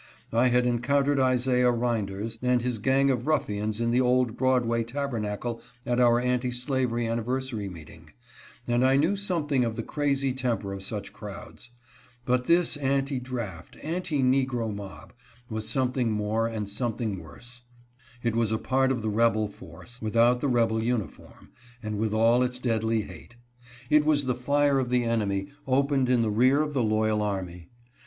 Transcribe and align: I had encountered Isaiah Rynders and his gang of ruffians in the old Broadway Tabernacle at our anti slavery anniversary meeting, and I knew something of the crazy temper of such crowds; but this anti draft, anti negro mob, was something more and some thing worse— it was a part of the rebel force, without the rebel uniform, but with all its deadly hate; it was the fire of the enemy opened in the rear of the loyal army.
I 0.33 0.47
had 0.47 0.65
encountered 0.65 1.19
Isaiah 1.19 1.69
Rynders 1.69 2.39
and 2.41 2.63
his 2.63 2.79
gang 2.79 3.11
of 3.11 3.27
ruffians 3.27 3.79
in 3.79 3.91
the 3.91 4.01
old 4.01 4.35
Broadway 4.35 4.83
Tabernacle 4.83 5.61
at 5.85 5.99
our 5.99 6.19
anti 6.19 6.49
slavery 6.49 7.05
anniversary 7.07 7.69
meeting, 7.69 8.09
and 8.67 8.83
I 8.83 8.97
knew 8.97 9.15
something 9.15 9.63
of 9.63 9.75
the 9.75 9.83
crazy 9.83 10.33
temper 10.33 10.73
of 10.73 10.81
such 10.81 11.13
crowds; 11.13 11.69
but 12.25 12.45
this 12.45 12.77
anti 12.77 13.19
draft, 13.19 13.77
anti 13.83 14.23
negro 14.23 14.73
mob, 14.73 15.13
was 15.51 15.69
something 15.69 16.09
more 16.11 16.47
and 16.47 16.67
some 16.67 16.95
thing 16.95 17.19
worse— 17.19 17.61
it 18.23 18.35
was 18.35 18.51
a 18.51 18.57
part 18.57 18.91
of 18.91 19.03
the 19.03 19.09
rebel 19.11 19.49
force, 19.49 20.01
without 20.01 20.41
the 20.41 20.47
rebel 20.49 20.81
uniform, 20.83 21.49
but 21.83 21.93
with 21.93 22.11
all 22.11 22.41
its 22.41 22.57
deadly 22.57 23.01
hate; 23.01 23.35
it 23.91 24.03
was 24.03 24.25
the 24.25 24.33
fire 24.33 24.79
of 24.79 24.89
the 24.89 25.03
enemy 25.03 25.49
opened 25.67 26.09
in 26.09 26.23
the 26.23 26.31
rear 26.31 26.63
of 26.63 26.73
the 26.73 26.81
loyal 26.81 27.21
army. 27.21 27.69